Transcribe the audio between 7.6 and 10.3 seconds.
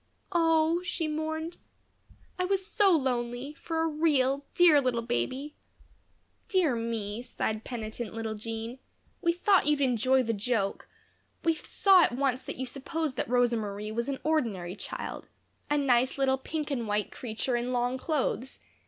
penitent Jean, "we thought you'd enjoy